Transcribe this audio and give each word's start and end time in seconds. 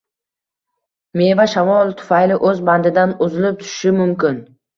Meva 1.21 1.45
shamol 1.51 1.93
tufayli 1.99 2.39
oʻz 2.49 2.65
bandidan 2.71 3.15
uzilib 3.27 3.61
tushishi 3.61 3.95
mumkin 4.01 4.43